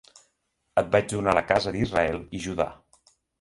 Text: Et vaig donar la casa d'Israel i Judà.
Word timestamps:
Et 0.81 0.89
vaig 0.95 1.05
donar 1.17 1.35
la 1.39 1.43
casa 1.51 1.75
d'Israel 1.77 2.19
i 2.39 2.43
Judà. 2.47 2.69